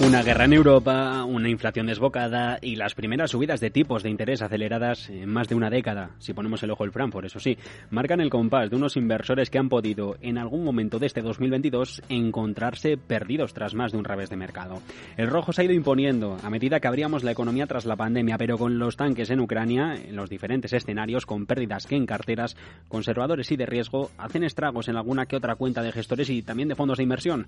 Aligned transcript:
Una 0.00 0.22
guerra 0.22 0.46
en 0.46 0.54
Europa, 0.54 1.22
una 1.24 1.50
inflación 1.50 1.86
desbocada 1.86 2.58
y 2.60 2.76
las 2.76 2.94
primeras 2.94 3.30
subidas 3.30 3.60
de 3.60 3.70
tipos 3.70 4.02
de 4.02 4.08
interés 4.10 4.40
aceleradas 4.40 5.10
en 5.10 5.28
más 5.28 5.48
de 5.48 5.54
una 5.54 5.70
década, 5.70 6.10
si 6.18 6.32
ponemos 6.32 6.62
el 6.62 6.70
ojo 6.70 6.82
al 6.82 6.90
Frankfurt, 6.90 7.26
eso 7.26 7.38
sí, 7.38 7.56
marcan 7.90 8.20
el 8.20 8.30
compás 8.30 8.70
de 8.70 8.76
unos 8.76 8.96
inversores 8.96 9.50
que 9.50 9.58
han 9.58 9.68
podido 9.68 10.16
en 10.22 10.38
algún 10.38 10.64
momento 10.64 10.98
de 10.98 11.06
este 11.06 11.20
2022 11.20 12.02
encontrarse 12.08 12.96
perdidos 12.96 13.52
tras 13.52 13.74
más 13.74 13.92
de 13.92 13.98
un 13.98 14.04
revés 14.04 14.30
de 14.30 14.36
mercado. 14.36 14.80
El 15.16 15.28
rojo 15.28 15.52
se 15.52 15.60
ha 15.60 15.64
ido 15.66 15.74
imponiendo 15.74 16.36
a 16.42 16.50
medida 16.50 16.80
que 16.80 16.88
abríamos 16.88 17.22
la 17.22 17.32
economía 17.32 17.66
tras 17.66 17.84
la 17.84 17.94
pandemia, 17.94 18.38
pero 18.38 18.58
con 18.58 18.78
los 18.78 18.96
tanques 18.96 19.30
en 19.30 19.40
Ucrania, 19.40 19.94
en 19.94 20.16
los 20.16 20.30
diferentes 20.30 20.72
escenarios, 20.72 21.26
con 21.26 21.46
pérdidas 21.46 21.86
que 21.86 21.96
en 21.96 22.06
carteras, 22.06 22.56
conservadores 22.88 23.52
y 23.52 23.56
de 23.56 23.66
riesgo, 23.66 24.10
hacen 24.16 24.42
estragos 24.42 24.88
en 24.88 24.96
alguna 24.96 25.26
que 25.26 25.36
otra 25.36 25.54
cuenta 25.54 25.82
de 25.82 25.92
gestores 25.92 26.30
y 26.30 26.42
también 26.42 26.70
de 26.70 26.76
fondos 26.76 26.96
de 26.96 27.04
inversión. 27.04 27.46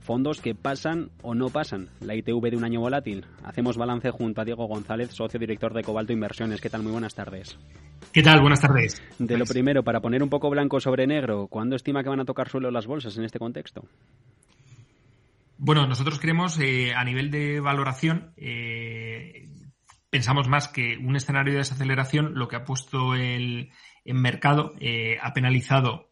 Fondos 0.00 0.40
que 0.40 0.56
pasan 0.56 1.10
o 1.22 1.34
no 1.34 1.50
pasan 1.50 1.81
la 2.00 2.14
ITV 2.14 2.50
de 2.50 2.56
un 2.56 2.64
año 2.64 2.80
volátil. 2.80 3.26
Hacemos 3.44 3.76
balance 3.76 4.10
junto 4.10 4.40
a 4.40 4.44
Diego 4.44 4.66
González, 4.66 5.10
socio 5.12 5.38
director 5.38 5.74
de 5.74 5.82
Cobalto 5.82 6.12
Inversiones. 6.12 6.60
¿Qué 6.60 6.70
tal? 6.70 6.82
Muy 6.82 6.92
buenas 6.92 7.14
tardes. 7.14 7.58
¿Qué 8.12 8.22
tal? 8.22 8.40
Buenas 8.40 8.60
tardes. 8.60 9.02
De 9.18 9.38
lo 9.38 9.44
primero, 9.44 9.82
para 9.82 10.00
poner 10.00 10.22
un 10.22 10.28
poco 10.28 10.50
blanco 10.50 10.80
sobre 10.80 11.06
negro, 11.06 11.46
¿cuándo 11.48 11.76
estima 11.76 12.02
que 12.02 12.08
van 12.08 12.20
a 12.20 12.24
tocar 12.24 12.48
suelo 12.48 12.70
las 12.70 12.86
bolsas 12.86 13.16
en 13.16 13.24
este 13.24 13.38
contexto? 13.38 13.84
Bueno, 15.58 15.86
nosotros 15.86 16.18
creemos 16.18 16.58
eh, 16.58 16.92
a 16.92 17.04
nivel 17.04 17.30
de 17.30 17.60
valoración, 17.60 18.32
eh, 18.36 19.48
pensamos 20.10 20.48
más 20.48 20.68
que 20.68 20.98
un 20.98 21.14
escenario 21.14 21.52
de 21.52 21.58
desaceleración, 21.58 22.34
lo 22.34 22.48
que 22.48 22.56
ha 22.56 22.64
puesto 22.64 23.14
el, 23.14 23.70
en 24.04 24.20
mercado 24.20 24.74
eh, 24.80 25.18
ha 25.22 25.32
penalizado 25.32 26.08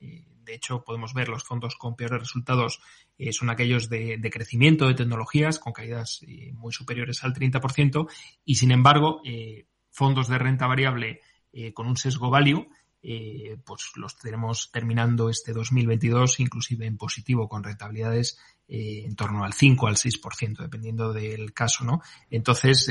de 0.51 0.57
hecho, 0.57 0.83
podemos 0.83 1.15
ver 1.15 1.29
los 1.29 1.45
fondos 1.45 1.77
con 1.77 1.95
peores 1.95 2.19
resultados 2.19 2.81
eh, 3.19 3.33
son 3.33 3.51
aquellos 3.51 3.89
de, 3.89 4.19
crecimiento 4.33 4.89
de 4.89 4.95
tecnologías 4.95 5.61
con 5.61 5.73
caídas 5.73 6.25
eh, 6.27 6.53
muy 6.55 6.73
superiores 6.73 7.23
al 7.23 7.35
30% 7.35 8.09
y, 8.45 8.57
sin 8.57 8.73
embargo, 8.73 9.21
eh, 9.25 9.67
fondos 9.91 10.29
de 10.29 10.39
renta 10.39 10.67
variable 10.67 11.21
con 11.75 11.89
un 11.89 11.97
sesgo 11.97 12.31
value 12.31 12.69
pues 13.65 13.91
los 13.97 14.17
tenemos 14.19 14.71
terminando 14.71 15.31
este 15.31 15.53
2022 15.53 16.39
inclusive 16.39 16.87
en 16.87 16.97
positivo 16.97 17.49
con 17.49 17.65
rentabilidades 17.65 18.39
en 18.69 19.17
torno 19.17 19.43
al 19.43 19.53
5 19.53 19.89
al 19.89 19.97
6%, 19.97 20.59
dependiendo 20.59 21.13
del 21.13 21.53
caso, 21.53 21.83
¿no? 21.83 22.03
Entonces, 22.31 22.89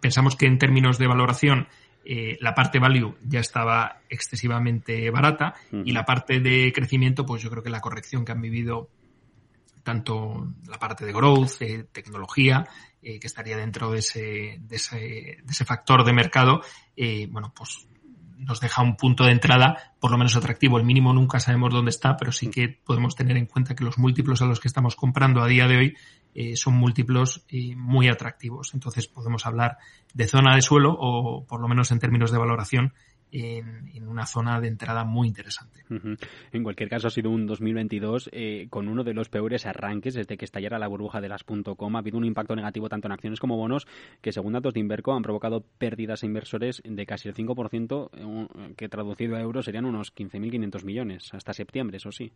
pensamos 0.00 0.34
que 0.36 0.46
en 0.46 0.58
términos 0.58 0.96
de 0.96 1.08
valoración 1.08 1.68
eh, 2.04 2.36
la 2.40 2.54
parte 2.54 2.78
value 2.78 3.16
ya 3.22 3.40
estaba 3.40 4.00
excesivamente 4.08 5.10
barata 5.10 5.54
y 5.72 5.92
la 5.92 6.04
parte 6.04 6.40
de 6.40 6.72
crecimiento, 6.72 7.24
pues 7.24 7.42
yo 7.42 7.50
creo 7.50 7.62
que 7.62 7.70
la 7.70 7.80
corrección 7.80 8.24
que 8.24 8.32
han 8.32 8.42
vivido 8.42 8.90
tanto 9.82 10.54
la 10.66 10.78
parte 10.78 11.04
de 11.04 11.12
growth, 11.12 11.60
eh, 11.60 11.84
tecnología, 11.92 12.66
eh, 13.02 13.18
que 13.18 13.26
estaría 13.26 13.56
dentro 13.56 13.90
de 13.90 13.98
ese, 13.98 14.58
de 14.60 14.76
ese, 14.76 14.96
de 14.98 15.50
ese 15.50 15.64
factor 15.64 16.04
de 16.04 16.12
mercado, 16.12 16.62
bueno, 17.28 17.52
pues 17.54 17.86
nos 18.38 18.60
deja 18.60 18.82
un 18.82 18.96
punto 18.96 19.24
de 19.24 19.32
entrada 19.32 19.94
por 20.00 20.10
lo 20.10 20.18
menos 20.18 20.36
atractivo. 20.36 20.78
El 20.78 20.84
mínimo 20.84 21.12
nunca 21.12 21.40
sabemos 21.40 21.72
dónde 21.72 21.90
está, 21.90 22.16
pero 22.16 22.32
sí 22.32 22.50
que 22.50 22.68
podemos 22.68 23.14
tener 23.14 23.36
en 23.36 23.46
cuenta 23.46 23.74
que 23.74 23.84
los 23.84 23.98
múltiplos 23.98 24.42
a 24.42 24.46
los 24.46 24.60
que 24.60 24.68
estamos 24.68 24.96
comprando 24.96 25.42
a 25.42 25.46
día 25.46 25.66
de 25.66 25.76
hoy 25.76 25.96
eh, 26.34 26.56
son 26.56 26.74
múltiplos 26.74 27.44
eh, 27.48 27.74
muy 27.76 28.08
atractivos. 28.08 28.74
Entonces 28.74 29.06
podemos 29.06 29.46
hablar 29.46 29.78
de 30.12 30.26
zona 30.26 30.54
de 30.54 30.62
suelo 30.62 30.94
o 30.98 31.46
por 31.46 31.60
lo 31.60 31.68
menos 31.68 31.90
en 31.90 31.98
términos 31.98 32.30
de 32.30 32.38
valoración 32.38 32.92
en, 33.32 34.08
una 34.08 34.26
zona 34.26 34.60
de 34.60 34.68
entrada 34.68 35.04
muy 35.04 35.28
interesante. 35.28 35.84
En 36.52 36.62
cualquier 36.62 36.88
caso, 36.88 37.08
ha 37.08 37.10
sido 37.10 37.30
un 37.30 37.46
2022 37.46 38.30
eh, 38.32 38.66
con 38.70 38.88
uno 38.88 39.04
de 39.04 39.14
los 39.14 39.28
peores 39.28 39.66
arranques 39.66 40.14
desde 40.14 40.36
que 40.36 40.44
estallara 40.44 40.78
la 40.78 40.86
burbuja 40.86 41.20
de 41.20 41.28
las 41.28 41.44
.com. 41.44 41.96
Ha 41.96 41.98
habido 41.98 42.18
un 42.18 42.24
impacto 42.24 42.54
negativo 42.54 42.88
tanto 42.88 43.08
en 43.08 43.12
acciones 43.12 43.40
como 43.40 43.56
bonos 43.56 43.86
que, 44.20 44.32
según 44.32 44.52
datos 44.52 44.74
de 44.74 44.80
Inverco, 44.80 45.14
han 45.14 45.22
provocado 45.22 45.64
pérdidas 45.78 46.22
a 46.22 46.26
inversores 46.26 46.82
de 46.84 47.06
casi 47.06 47.28
el 47.28 47.34
5%, 47.34 48.10
eh, 48.12 48.74
que 48.76 48.88
traducido 48.88 49.36
a 49.36 49.40
euros 49.40 49.64
serían 49.64 49.84
unos 49.84 50.14
15.500 50.14 50.84
millones 50.84 51.34
hasta 51.34 51.52
septiembre, 51.52 51.96
eso 51.96 52.12
sí. 52.12 52.32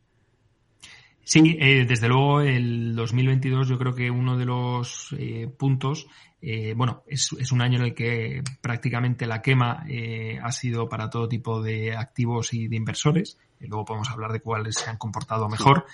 Sí, 1.28 1.58
eh, 1.60 1.84
desde 1.86 2.08
luego 2.08 2.40
el 2.40 2.96
2022 2.96 3.68
yo 3.68 3.78
creo 3.78 3.94
que 3.94 4.10
uno 4.10 4.38
de 4.38 4.46
los 4.46 5.14
eh, 5.18 5.46
puntos, 5.46 6.06
eh, 6.40 6.72
bueno, 6.74 7.02
es, 7.06 7.36
es, 7.38 7.52
un 7.52 7.60
año 7.60 7.80
en 7.80 7.84
el 7.84 7.94
que 7.94 8.42
prácticamente 8.62 9.26
la 9.26 9.42
quema 9.42 9.84
eh, 9.86 10.38
ha 10.42 10.50
sido 10.52 10.88
para 10.88 11.10
todo 11.10 11.28
tipo 11.28 11.60
de 11.60 11.94
activos 11.94 12.54
y 12.54 12.66
de 12.68 12.76
inversores. 12.76 13.36
luego 13.60 13.84
podemos 13.84 14.08
hablar 14.08 14.32
de 14.32 14.40
cuáles 14.40 14.76
se 14.76 14.88
han 14.88 14.96
comportado 14.96 15.50
mejor, 15.50 15.84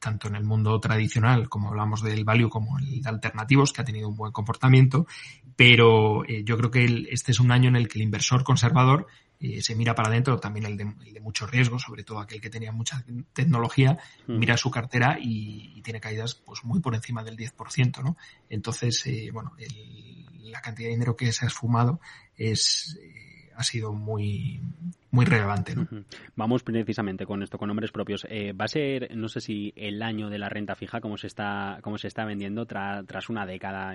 tanto 0.00 0.26
en 0.26 0.34
el 0.34 0.42
mundo 0.42 0.80
tradicional, 0.80 1.48
como 1.48 1.68
hablamos 1.68 2.02
del 2.02 2.24
value, 2.24 2.50
como 2.50 2.76
el 2.80 3.00
de 3.00 3.08
alternativos, 3.08 3.72
que 3.72 3.82
ha 3.82 3.84
tenido 3.84 4.08
un 4.08 4.16
buen 4.16 4.32
comportamiento. 4.32 5.06
Pero 5.54 6.24
yo 6.24 6.56
creo 6.56 6.72
que 6.72 7.06
este 7.12 7.30
es 7.30 7.38
un 7.38 7.52
año 7.52 7.68
en 7.68 7.76
el 7.76 7.86
que 7.86 8.00
el 8.00 8.06
inversor 8.06 8.42
conservador 8.42 9.06
eh, 9.40 9.60
se 9.62 9.74
mira 9.74 9.94
para 9.94 10.08
adentro, 10.08 10.38
también 10.38 10.66
el 10.66 10.76
de, 10.76 11.20
mucho 11.20 11.46
riesgo, 11.46 11.78
sobre 11.78 12.04
todo 12.04 12.20
aquel 12.20 12.40
que 12.40 12.50
tenía 12.50 12.72
mucha 12.72 13.04
tecnología, 13.32 13.98
hmm. 14.26 14.38
mira 14.38 14.56
su 14.56 14.70
cartera 14.70 15.18
y, 15.20 15.80
tiene 15.82 16.00
caídas 16.00 16.34
pues 16.34 16.64
muy 16.64 16.80
por 16.80 16.94
encima 16.94 17.22
del 17.22 17.36
10%, 17.36 18.02
¿no? 18.02 18.16
Entonces, 18.48 19.04
eh, 19.06 19.28
bueno, 19.30 19.52
la 20.44 20.62
cantidad 20.62 20.88
de 20.88 20.94
dinero 20.94 21.14
que 21.14 21.30
se 21.30 21.44
ha 21.44 21.48
esfumado 21.48 22.00
es 22.36 22.98
eh, 23.02 23.50
ha 23.54 23.62
sido 23.62 23.92
muy 23.92 24.62
muy 25.10 25.26
relevante. 25.26 25.76
¿no? 25.76 25.86
Vamos 26.36 26.62
precisamente 26.62 27.26
con 27.26 27.42
esto, 27.42 27.58
con 27.58 27.68
nombres 27.68 27.92
propios. 27.92 28.24
va 28.24 28.64
a 28.64 28.68
ser, 28.68 29.14
no 29.14 29.28
sé 29.28 29.40
si 29.40 29.74
el 29.76 30.02
año 30.02 30.30
de 30.30 30.38
la 30.38 30.48
renta 30.48 30.74
fija, 30.74 31.02
como 31.02 31.18
se 31.18 31.26
está, 31.26 31.78
como 31.82 31.98
se 31.98 32.08
está 32.08 32.24
vendiendo 32.24 32.66
tras 32.66 33.28
una 33.28 33.44
década 33.44 33.94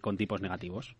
con 0.00 0.16
tipos 0.16 0.40
negativos. 0.40 0.94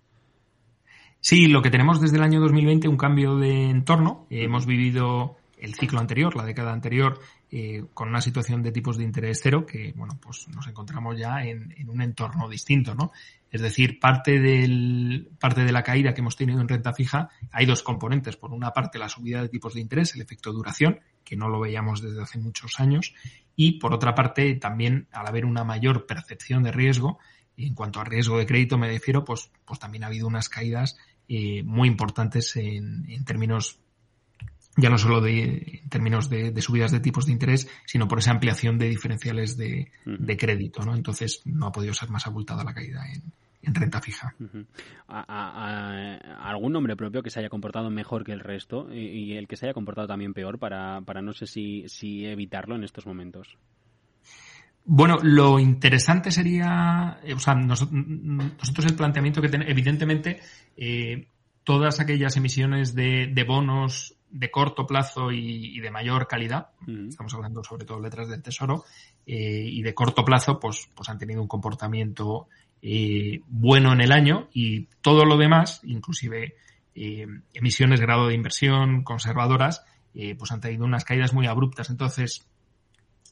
Sí, 1.25 1.47
lo 1.47 1.63
que 1.63 1.71
tenemos 1.71 2.03
desde 2.03 2.19
el 2.19 2.23
año 2.23 2.39
2020 2.39 2.87
un 2.87 2.99
cambio 2.99 3.37
de 3.37 3.71
entorno. 3.71 4.27
Eh, 4.29 4.45
hemos 4.45 4.67
vivido 4.67 5.39
el 5.57 5.75
ciclo 5.75 5.99
anterior, 5.99 6.37
la 6.37 6.45
década 6.45 6.71
anterior, 6.71 7.19
eh, 7.51 7.83
con 7.95 8.11
una 8.11 8.21
situación 8.21 8.63
de 8.63 8.73
tipos 8.73 8.99
de 8.99 9.05
interés 9.05 9.41
cero 9.43 9.65
que, 9.65 9.95
bueno, 9.97 10.19
pues 10.21 10.47
nos 10.49 10.67
encontramos 10.67 11.19
ya 11.19 11.43
en, 11.43 11.75
un 11.89 12.03
entorno 12.03 12.47
distinto, 12.47 12.95
¿no? 12.95 13.11
Es 13.51 13.63
decir, 13.63 13.99
parte 13.99 14.39
del, 14.39 15.31
parte 15.41 15.65
de 15.65 15.73
la 15.73 15.83
caída 15.83 16.13
que 16.13 16.21
hemos 16.21 16.37
tenido 16.37 16.61
en 16.61 16.69
renta 16.69 16.93
fija, 16.93 17.31
hay 17.51 17.65
dos 17.65 17.83
componentes. 17.83 18.37
Por 18.37 18.53
una 18.53 18.73
parte, 18.73 18.99
la 18.99 19.09
subida 19.09 19.41
de 19.41 19.49
tipos 19.49 19.73
de 19.73 19.81
interés, 19.81 20.15
el 20.15 20.21
efecto 20.21 20.53
duración, 20.53 21.01
que 21.25 21.37
no 21.37 21.49
lo 21.49 21.59
veíamos 21.59 22.03
desde 22.03 22.21
hace 22.21 22.39
muchos 22.39 22.79
años. 22.81 23.15
Y 23.57 23.79
por 23.79 23.95
otra 23.95 24.15
parte, 24.15 24.57
también 24.57 25.09
al 25.11 25.27
haber 25.27 25.47
una 25.47 25.65
mayor 25.65 26.05
percepción 26.05 26.63
de 26.65 26.73
riesgo, 26.73 27.19
en 27.57 27.75
cuanto 27.75 28.01
a 28.01 28.05
riesgo 28.05 28.39
de 28.39 28.47
crédito 28.47 28.79
me 28.79 28.89
refiero, 28.89 29.25
pues, 29.25 29.51
pues 29.65 29.79
también 29.79 30.05
ha 30.05 30.09
habido 30.09 30.27
unas 30.27 30.49
caídas 30.49 30.97
eh, 31.29 31.63
muy 31.63 31.89
importantes 31.89 32.57
en, 32.57 33.11
en, 33.11 33.25
términos 33.25 33.79
ya 34.77 34.91
no 34.91 34.99
solo 34.99 35.21
de 35.21 35.81
en 35.83 35.89
términos 35.89 36.29
de, 36.29 36.61
subidas 36.61 36.91
de 36.91 37.01
tipos 37.01 37.27
de 37.27 37.33
interés, 37.33 37.69
sino 37.87 38.09
por 38.09 38.19
esa 38.19 38.33
ampliación 38.33 38.79
de 38.79 38.89
diferenciales 38.89 39.57
de, 39.57 39.93
de 40.05 40.37
crédito, 40.37 40.85
¿no? 40.85 40.95
Entonces 40.95 41.43
no 41.45 41.67
ha 41.67 41.73
podido 41.73 41.95
ser 41.95 42.11
más 42.11 42.27
abultada 42.27 42.65
la 42.65 42.75
caída 42.75 43.07
en, 43.13 43.23
en 43.67 43.75
renta 43.75 44.01
fija. 44.01 44.35
¿Algún 45.09 46.73
nombre 46.73 46.97
propio 46.97 47.23
que 47.23 47.31
se 47.31 47.41
haya 47.41 47.49
comportado 47.49 47.91
mejor 47.91 48.25
que 48.25 48.33
el 48.33 48.41
resto 48.41 48.93
y, 48.93 49.33
el 49.35 49.49
que 49.49 49.57
se 49.57 49.67
haya 49.67 49.75
comportado 49.75 50.07
también 50.07 50.35
peor 50.35 50.59
para, 50.59 51.01
para 51.03 51.23
no 51.23 51.33
sé 51.33 51.47
si, 51.47 51.89
si 51.89 52.27
evitarlo 52.27 52.77
en 52.77 52.85
estos 52.85 53.07
momentos? 53.07 53.57
Bueno, 54.87 55.17
lo 55.23 55.59
interesante 55.59 56.31
sería, 56.31 57.19
eh, 57.25 57.33
o 57.33 57.39
sea, 57.39 57.55
nosotros 57.55 58.87
el 58.87 58.95
planteamiento 58.95 59.41
que 59.41 59.49
tenemos, 59.49 59.71
evidentemente, 59.71 60.41
eh, 60.77 61.27
todas 61.63 62.01
aquellas 62.01 62.37
emisiones 62.37 62.95
de, 62.95 63.45
bonos 63.49 64.15
de 64.29 64.51
corto 64.51 64.87
plazo 64.87 65.33
y, 65.33 65.81
de 65.81 65.91
mayor 65.91 66.29
calidad, 66.29 66.69
estamos 67.09 67.33
hablando 67.33 67.65
sobre 67.65 67.87
todo 67.87 67.97
de 67.97 68.05
letras 68.05 68.29
del 68.29 68.43
tesoro, 68.43 68.85
eh, 69.27 69.65
y 69.67 69.81
de 69.81 69.95
corto 69.95 70.23
plazo, 70.23 70.61
pues, 70.61 70.91
pues 70.95 71.09
han 71.09 71.19
tenido 71.19 71.41
un 71.41 71.49
comportamiento 71.49 72.49
bueno 73.49 73.95
en 73.95 74.03
el 74.03 74.13
año 74.13 74.51
y 74.53 74.89
todo 75.01 75.25
lo 75.25 75.39
demás, 75.39 75.81
inclusive 75.85 76.57
emisiones 76.95 77.99
grado 77.99 78.29
de 78.29 78.35
inversión, 78.35 79.03
conservadoras, 79.05 79.83
pues 80.13 80.53
han 80.53 80.61
tenido 80.61 80.85
unas 80.85 81.07
caídas 81.07 81.33
muy 81.33 81.47
abruptas. 81.47 81.89
Entonces, 81.89 82.47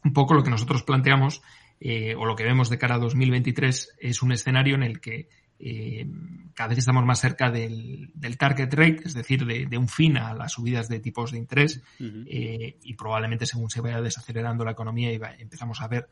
un 0.04 0.12
poco 0.12 0.34
lo 0.34 0.42
que 0.42 0.50
nosotros 0.50 0.82
planteamos 0.82 1.42
eh, 1.84 2.14
o 2.16 2.26
lo 2.26 2.36
que 2.36 2.44
vemos 2.44 2.70
de 2.70 2.78
cara 2.78 2.94
a 2.94 2.98
2023 2.98 3.96
es 3.98 4.22
un 4.22 4.30
escenario 4.30 4.76
en 4.76 4.84
el 4.84 5.00
que 5.00 5.28
eh, 5.58 6.06
cada 6.54 6.68
vez 6.68 6.78
estamos 6.78 7.04
más 7.04 7.20
cerca 7.20 7.50
del, 7.50 8.12
target 8.38 8.72
rate, 8.72 9.00
es 9.04 9.14
decir, 9.14 9.44
de, 9.44 9.78
un 9.78 9.88
fin 9.88 10.16
a 10.16 10.32
las 10.32 10.52
subidas 10.52 10.88
de 10.88 11.00
tipos 11.00 11.32
de 11.32 11.38
interés 11.38 11.82
eh, 12.00 12.76
y 12.82 12.94
probablemente 12.94 13.46
según 13.46 13.68
se 13.68 13.80
vaya 13.80 14.00
desacelerando 14.00 14.64
la 14.64 14.72
economía 14.72 15.12
y 15.12 15.20
empezamos 15.40 15.80
a 15.80 15.88
ver 15.88 16.08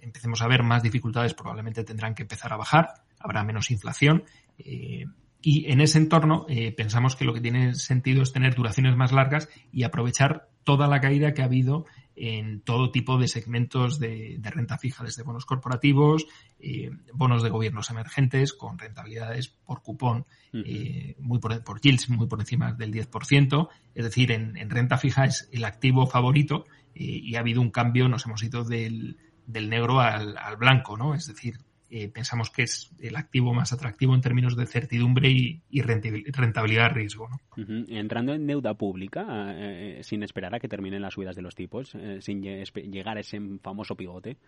empecemos 0.00 0.42
a 0.42 0.48
ver 0.48 0.64
más 0.64 0.82
dificultades, 0.82 1.34
probablemente 1.34 1.84
tendrán 1.84 2.16
que 2.16 2.22
empezar 2.22 2.52
a 2.52 2.56
bajar, 2.56 2.94
habrá 3.20 3.44
menos 3.44 3.70
inflación 3.70 4.24
y 4.58 5.70
en 5.70 5.80
ese 5.80 5.98
entorno 5.98 6.46
pensamos 6.76 7.14
que 7.14 7.24
lo 7.24 7.32
que 7.32 7.40
tiene 7.40 7.74
sentido 7.74 8.22
es 8.22 8.32
tener 8.32 8.56
duraciones 8.56 8.96
más 8.96 9.12
largas 9.12 9.48
y 9.72 9.84
aprovechar 9.84 10.48
toda 10.64 10.88
la 10.88 11.00
caída 11.00 11.32
que 11.32 11.42
ha 11.42 11.46
habido 11.46 11.86
en 12.14 12.60
todo 12.60 12.90
tipo 12.90 13.18
de 13.18 13.28
segmentos 13.28 13.98
de, 13.98 14.38
renta 14.42 14.78
fija, 14.78 15.04
desde 15.04 15.22
bonos 15.22 15.46
corporativos, 15.46 16.26
eh, 16.58 16.90
bonos 17.12 17.42
de 17.42 17.50
gobiernos 17.50 17.90
emergentes 17.90 18.52
con 18.52 18.78
rentabilidades 18.78 19.48
por 19.48 19.82
cupón 19.82 20.26
eh, 20.52 21.16
muy 21.18 21.38
por, 21.38 21.62
por, 21.64 21.80
yields 21.80 22.10
muy 22.10 22.26
por 22.26 22.40
encima 22.40 22.72
del 22.72 22.92
10%. 22.92 23.68
Es 23.94 24.04
decir, 24.04 24.32
en, 24.32 24.70
renta 24.70 24.98
fija 24.98 25.24
es 25.24 25.48
el 25.52 25.64
activo 25.64 26.06
favorito 26.06 26.66
eh, 26.94 27.04
y 27.04 27.36
ha 27.36 27.40
habido 27.40 27.60
un 27.60 27.70
cambio, 27.70 28.08
nos 28.08 28.26
hemos 28.26 28.42
ido 28.42 28.64
del, 28.64 29.16
del 29.46 29.70
negro 29.70 30.00
al, 30.00 30.36
al 30.36 30.56
blanco, 30.56 30.96
¿no? 30.96 31.14
Es 31.14 31.26
decir, 31.26 31.58
eh, 31.94 32.08
pensamos 32.08 32.48
que 32.48 32.62
es 32.62 32.90
el 33.00 33.16
activo 33.16 33.52
más 33.52 33.74
atractivo 33.74 34.14
en 34.14 34.22
términos 34.22 34.56
de 34.56 34.66
certidumbre 34.66 35.28
y, 35.28 35.82
rentabilidad 35.82 36.90
riesgo. 36.94 37.28
Entrando 37.54 38.32
en 38.32 38.46
deuda 38.46 38.72
pública, 38.72 39.52
eh, 39.52 39.98
eh, 39.98 40.02
sin 40.02 40.22
esperar 40.22 40.54
a 40.54 40.58
que 40.58 40.68
terminen 40.68 41.02
las 41.02 41.12
subidas 41.12 41.36
de 41.36 41.42
los 41.42 41.54
tipos, 41.54 41.94
sin 42.20 42.40
llegar 42.40 43.18
a 43.18 43.20
ese 43.20 43.38
famoso 43.62 43.94
pivote. 43.94 44.38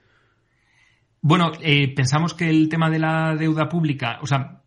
Bueno, 1.21 1.53
pensamos 1.95 2.33
que 2.33 2.49
el 2.49 2.71
tema 2.71 2.89
de 2.89 2.99
la 2.99 3.37
deuda 3.37 3.69
pública, 3.69 4.21
o 4.23 4.27
sea, 4.27 4.63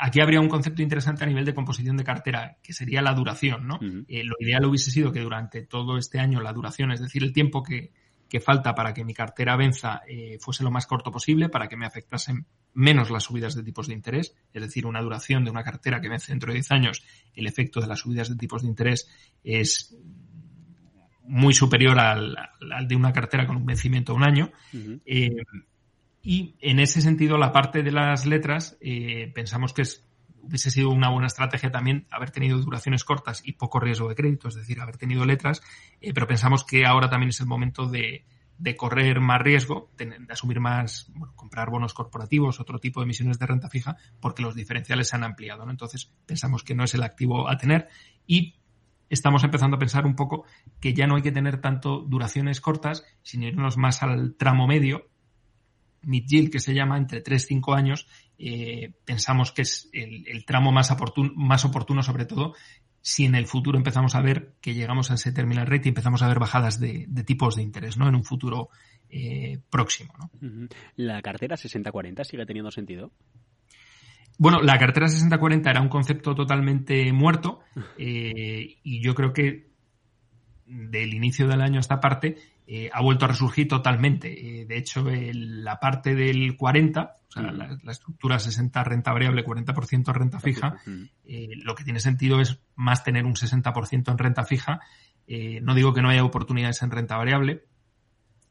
aquí 0.00 0.20
habría 0.22 0.40
un 0.40 0.48
concepto 0.48 0.80
interesante 0.80 1.24
a 1.24 1.26
nivel 1.26 1.44
de 1.44 1.54
composición 1.54 1.98
de 1.98 2.04
cartera, 2.04 2.56
que 2.62 2.72
sería 2.72 3.02
la 3.02 3.12
duración, 3.12 3.66
¿no? 3.66 3.78
lo 3.78 4.36
ideal 4.40 4.64
hubiese 4.64 4.90
sido 4.90 5.12
que 5.12 5.20
durante 5.20 5.66
todo 5.66 5.98
este 5.98 6.18
año 6.18 6.40
la 6.40 6.54
duración, 6.54 6.92
es 6.92 7.00
decir, 7.00 7.22
el 7.22 7.34
tiempo 7.34 7.62
que, 7.62 7.92
que 8.30 8.40
falta 8.40 8.74
para 8.74 8.94
que 8.94 9.04
mi 9.04 9.12
cartera 9.12 9.56
venza 9.56 10.02
eh, 10.08 10.38
fuese 10.40 10.62
lo 10.62 10.70
más 10.70 10.86
corto 10.86 11.10
posible, 11.10 11.48
para 11.48 11.68
que 11.68 11.76
me 11.76 11.84
afectasen 11.84 12.46
menos 12.72 13.10
las 13.10 13.24
subidas 13.24 13.56
de 13.56 13.64
tipos 13.64 13.88
de 13.88 13.94
interés, 13.94 14.34
es 14.54 14.62
decir, 14.62 14.86
una 14.86 15.02
duración 15.02 15.44
de 15.44 15.50
una 15.50 15.64
cartera 15.64 16.00
que 16.00 16.08
vence 16.08 16.32
dentro 16.32 16.52
de 16.52 16.54
10 16.54 16.70
años, 16.70 17.02
el 17.34 17.46
efecto 17.46 17.80
de 17.80 17.88
las 17.88 17.98
subidas 17.98 18.28
de 18.30 18.36
tipos 18.36 18.62
de 18.62 18.68
interés 18.68 19.10
es 19.42 19.96
muy 21.24 21.52
superior 21.52 21.98
al, 21.98 22.36
de 22.86 22.96
una 22.96 23.12
cartera 23.12 23.46
con 23.46 23.56
un 23.56 23.66
vencimiento 23.66 24.12
de 24.12 24.16
un 24.16 24.24
año. 24.24 24.52
Eh, 25.04 25.42
y 26.22 26.54
en 26.60 26.80
ese 26.80 27.00
sentido, 27.00 27.38
la 27.38 27.52
parte 27.52 27.82
de 27.82 27.92
las 27.92 28.26
letras, 28.26 28.76
eh, 28.80 29.30
pensamos 29.34 29.72
que 29.72 29.82
es 29.82 30.04
hubiese 30.42 30.70
sido 30.70 30.90
una 30.90 31.10
buena 31.10 31.26
estrategia 31.26 31.70
también 31.70 32.06
haber 32.10 32.30
tenido 32.30 32.58
duraciones 32.58 33.04
cortas 33.04 33.42
y 33.44 33.52
poco 33.52 33.80
riesgo 33.80 34.08
de 34.08 34.14
crédito, 34.14 34.48
es 34.48 34.54
decir, 34.54 34.80
haber 34.80 34.96
tenido 34.96 35.24
letras, 35.24 35.62
eh, 36.00 36.12
pero 36.12 36.26
pensamos 36.26 36.64
que 36.64 36.86
ahora 36.86 37.08
también 37.08 37.30
es 37.30 37.40
el 37.40 37.46
momento 37.46 37.86
de, 37.86 38.24
correr 38.76 39.20
más 39.20 39.40
riesgo, 39.40 39.90
de, 39.96 40.16
asumir 40.28 40.60
más, 40.60 41.10
bueno, 41.14 41.34
comprar 41.34 41.70
bonos 41.70 41.94
corporativos, 41.94 42.60
otro 42.60 42.78
tipo 42.78 43.00
de 43.00 43.04
emisiones 43.04 43.38
de 43.38 43.46
renta 43.46 43.68
fija, 43.68 43.96
porque 44.20 44.42
los 44.42 44.54
diferenciales 44.54 45.08
se 45.08 45.16
han 45.16 45.24
ampliado, 45.24 45.64
¿no? 45.64 45.70
Entonces, 45.70 46.12
pensamos 46.26 46.62
que 46.62 46.74
no 46.74 46.84
es 46.84 46.94
el 46.94 47.02
activo 47.02 47.48
a 47.48 47.56
tener 47.56 47.88
y 48.26 48.60
estamos 49.08 49.42
empezando 49.44 49.76
a 49.76 49.78
pensar 49.78 50.06
un 50.06 50.14
poco 50.14 50.44
que 50.80 50.94
ya 50.94 51.06
no 51.06 51.16
hay 51.16 51.22
que 51.22 51.32
tener 51.32 51.60
tanto 51.60 52.00
duraciones 52.00 52.60
cortas, 52.60 53.04
sino 53.22 53.46
irnos 53.46 53.76
más 53.76 54.02
al 54.02 54.36
tramo 54.36 54.66
medio, 54.66 55.09
mid 56.02 56.24
yield 56.26 56.50
que 56.50 56.60
se 56.60 56.74
llama, 56.74 56.98
entre 56.98 57.20
3 57.20 57.42
y 57.42 57.46
5 57.46 57.74
años, 57.74 58.06
eh, 58.38 58.92
pensamos 59.04 59.52
que 59.52 59.62
es 59.62 59.90
el, 59.92 60.44
tramo 60.44 60.72
más 60.72 60.90
oportuno, 60.90 61.32
más 61.34 61.64
oportuno, 61.64 62.02
sobre 62.02 62.24
todo 62.24 62.54
si 63.02 63.24
en 63.24 63.34
el 63.34 63.46
futuro 63.46 63.78
empezamos 63.78 64.14
a 64.14 64.20
ver 64.20 64.54
que 64.60 64.74
llegamos 64.74 65.10
a 65.10 65.14
ese 65.14 65.32
terminal 65.32 65.66
rate 65.66 65.86
y 65.86 65.90
empezamos 65.90 66.22
a 66.22 66.28
ver 66.28 66.38
bajadas 66.38 66.78
de, 66.80 67.08
tipos 67.24 67.56
de 67.56 67.62
interés, 67.62 67.96
¿no? 67.96 68.08
En 68.08 68.14
un 68.14 68.24
futuro 68.24 68.68
eh, 69.08 69.58
próximo, 69.70 70.12
¿no? 70.18 70.68
¿La 70.96 71.22
cartera 71.22 71.56
60-40 71.56 72.24
sigue 72.24 72.44
teniendo 72.44 72.70
sentido? 72.70 73.10
Bueno, 74.38 74.62
la 74.62 74.78
cartera 74.78 75.06
60-40 75.06 75.68
era 75.68 75.82
un 75.82 75.88
concepto 75.88 76.34
totalmente 76.34 77.12
muerto 77.12 77.60
eh, 77.98 78.76
y 78.82 79.02
yo 79.02 79.14
creo 79.14 79.32
que 79.32 79.70
del 80.66 81.12
inicio 81.12 81.48
del 81.48 81.60
año 81.60 81.76
a 81.76 81.80
esta 81.80 82.00
parte 82.00 82.36
eh, 82.72 82.88
ha 82.92 83.02
vuelto 83.02 83.24
a 83.24 83.28
resurgir 83.28 83.66
totalmente. 83.66 84.60
Eh, 84.60 84.64
de 84.64 84.78
hecho, 84.78 85.04
la 85.04 85.80
parte 85.80 86.14
del 86.14 86.56
40, 86.56 87.16
o 87.28 87.32
sea, 87.32 87.42
la, 87.50 87.76
estructura 87.90 88.38
60 88.38 88.84
renta 88.84 89.12
variable, 89.12 89.44
40% 89.44 90.12
renta 90.12 90.38
fija, 90.38 90.76
eh, 91.24 91.48
lo 91.64 91.74
que 91.74 91.82
tiene 91.82 91.98
sentido 91.98 92.40
es 92.40 92.60
más 92.76 93.02
tener 93.02 93.24
un 93.24 93.34
60% 93.34 94.12
en 94.12 94.18
renta 94.18 94.44
fija. 94.44 94.78
no 95.62 95.74
digo 95.74 95.92
que 95.92 96.00
no 96.00 96.10
haya 96.10 96.22
oportunidades 96.22 96.80
en 96.82 96.92
renta 96.92 97.16
variable. 97.16 97.64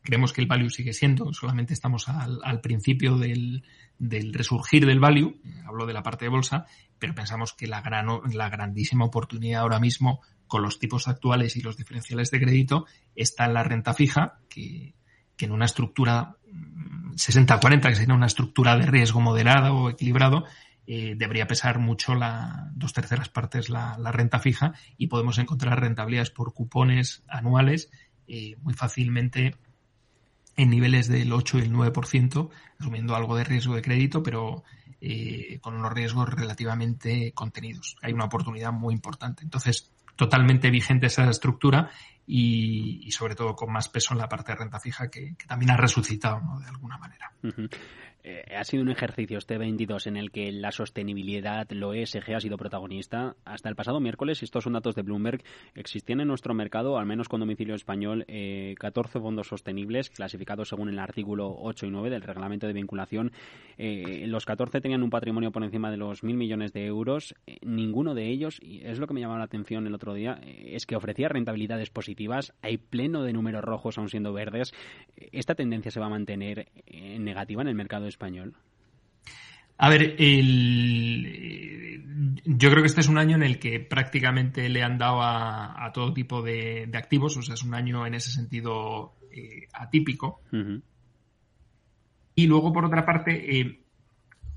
Creemos 0.01 0.33
que 0.33 0.41
el 0.41 0.47
value 0.47 0.69
sigue 0.69 0.91
siendo, 0.91 1.31
solamente 1.31 1.73
estamos 1.73 2.09
al, 2.09 2.59
principio 2.59 3.17
del, 3.17 3.63
del, 3.99 4.33
resurgir 4.33 4.85
del 4.85 4.99
value, 4.99 5.39
hablo 5.65 5.85
de 5.85 5.93
la 5.93 6.03
parte 6.03 6.25
de 6.25 6.29
bolsa, 6.29 6.65
pero 6.97 7.15
pensamos 7.15 7.53
que 7.53 7.67
la, 7.67 7.79
gran, 7.79 8.07
la 8.33 8.49
grandísima 8.49 9.05
oportunidad 9.05 9.61
ahora 9.61 9.79
mismo 9.79 10.19
con 10.49 10.63
los 10.63 10.79
tipos 10.79 11.07
actuales 11.07 11.55
y 11.55 11.61
los 11.61 11.77
diferenciales 11.77 12.31
de 12.31 12.41
crédito 12.41 12.85
está 13.15 13.47
la 13.47 13.63
renta 13.63 13.93
fija, 13.93 14.39
que, 14.49 14.95
en 15.37 15.51
una 15.53 15.63
estructura 15.65 16.35
60-40, 17.15 17.77
mm, 17.77 17.81
que 17.81 17.95
sería 17.95 18.13
una 18.13 18.25
estructura 18.25 18.75
de 18.75 18.87
riesgo 18.87 19.21
moderado 19.21 19.73
o 19.75 19.89
equilibrado, 19.89 20.43
eh, 20.85 21.13
debería 21.15 21.47
pesar 21.47 21.79
mucho 21.79 22.15
la 22.15 22.71
dos 22.73 22.91
terceras 22.91 23.29
partes 23.29 23.69
la, 23.69 23.95
renta 24.11 24.39
fija 24.39 24.73
y 24.97 25.07
podemos 25.07 25.37
encontrar 25.37 25.79
rentabilidades 25.79 26.31
por 26.31 26.53
cupones 26.53 27.23
anuales 27.29 27.89
eh, 28.27 28.57
muy 28.63 28.73
fácilmente 28.73 29.55
en 30.57 30.69
niveles 30.71 31.07
del 31.07 31.31
8 31.31 31.59
y 31.59 31.61
el 31.61 31.71
9%, 31.71 32.49
asumiendo 32.79 33.15
algo 33.15 33.37
de 33.37 33.45
riesgo 33.45 33.75
de 33.75 33.81
crédito, 33.81 34.23
pero 34.23 34.63
eh, 34.99 35.59
con 35.61 35.75
unos 35.75 35.93
riesgos 35.93 36.27
relativamente 36.27 37.31
contenidos. 37.33 37.95
Hay 38.01 38.11
una 38.11 38.25
oportunidad 38.25 38.73
muy 38.73 38.93
importante. 38.93 39.43
Entonces, 39.43 39.93
totalmente 40.19 40.69
vigente 40.69 41.07
esa 41.07 41.29
estructura 41.29 41.89
y, 42.27 43.09
sobre 43.11 43.35
todo 43.35 43.55
con 43.55 43.71
más 43.71 43.87
peso 43.87 44.13
en 44.13 44.17
la 44.17 44.27
parte 44.27 44.51
de 44.51 44.57
renta 44.57 44.77
fija 44.77 45.09
que, 45.09 45.33
también 45.47 45.71
ha 45.71 45.77
resucitado 45.77 46.41
¿no? 46.41 46.59
de 46.59 46.67
alguna 46.67 46.97
manera. 46.97 47.31
Ha 48.55 48.63
sido 48.63 48.83
un 48.83 48.89
ejercicio 48.89 49.37
este 49.37 49.57
22 49.57 50.07
en 50.07 50.17
el 50.17 50.31
que 50.31 50.51
la 50.51 50.71
sostenibilidad, 50.71 51.69
lo 51.71 51.93
ESG, 51.93 52.35
ha 52.35 52.39
sido 52.39 52.57
protagonista. 52.57 53.35
Hasta 53.45 53.69
el 53.69 53.75
pasado 53.75 53.99
miércoles, 53.99 54.43
estos 54.43 54.63
son 54.63 54.73
datos 54.73 54.95
de 54.95 55.01
Bloomberg, 55.01 55.43
existían 55.75 56.21
en 56.21 56.27
nuestro 56.27 56.53
mercado, 56.53 56.97
al 56.97 57.05
menos 57.05 57.27
con 57.29 57.39
domicilio 57.39 57.75
español, 57.75 58.25
14 58.25 59.17
eh, 59.17 59.21
fondos 59.21 59.47
sostenibles 59.47 60.09
clasificados 60.09 60.69
según 60.69 60.89
el 60.89 60.99
artículo 60.99 61.55
8 61.59 61.87
y 61.87 61.91
9 61.91 62.09
del 62.09 62.21
reglamento 62.21 62.67
de 62.67 62.73
vinculación. 62.73 63.31
Eh, 63.77 64.25
los 64.27 64.45
14 64.45 64.81
tenían 64.81 65.03
un 65.03 65.09
patrimonio 65.09 65.51
por 65.51 65.63
encima 65.63 65.91
de 65.91 65.97
los 65.97 66.23
mil 66.23 66.37
millones 66.37 66.73
de 66.73 66.85
euros. 66.85 67.35
ninguno 67.61 68.13
de 68.13 68.27
ellos, 68.27 68.59
y 68.61 68.85
es 68.85 68.99
lo 68.99 69.07
que 69.07 69.13
me 69.13 69.21
llamaba 69.21 69.39
la 69.39 69.45
atención 69.45 69.87
el 69.87 69.95
otro 69.95 70.13
día, 70.13 70.39
es 70.43 70.85
que 70.85 70.95
ofrecía 70.95 71.29
rentabilidades 71.29 71.89
positivas. 71.89 72.53
Hay 72.61 72.77
pleno 72.77 73.23
de 73.23 73.33
números 73.33 73.63
rojos 73.63 73.97
aún 73.97 74.09
siendo 74.09 74.33
verdes. 74.33 74.73
¿Esta 75.31 75.55
tendencia 75.55 75.91
se 75.91 75.99
va 75.99 76.07
a 76.07 76.09
mantener 76.09 76.67
negativa 77.19 77.61
en 77.61 77.67
el 77.67 77.75
mercado 77.75 78.05
español? 78.05 78.18
A 79.81 79.89
ver, 79.89 80.17
yo 82.45 82.69
creo 82.69 82.81
que 82.81 82.87
este 82.87 82.99
es 82.99 83.07
un 83.07 83.17
año 83.17 83.37
en 83.37 83.43
el 83.43 83.59
que 83.59 83.79
prácticamente 83.79 84.67
le 84.67 84.83
han 84.83 84.97
dado 84.97 85.21
a, 85.21 85.89
todo 85.93 86.13
tipo 86.13 86.41
de, 86.41 86.89
activos, 86.93 87.37
o 87.37 87.41
sea, 87.41 87.55
es 87.55 87.63
un 87.63 87.73
año 87.73 88.05
en 88.05 88.13
ese 88.13 88.31
sentido 88.31 89.15
eh, 89.31 89.67
atípico. 89.71 90.41
Y 92.35 92.47
luego, 92.47 92.73
por 92.73 92.83
otra 92.83 93.05
parte, 93.05 93.59
eh, 93.59 93.79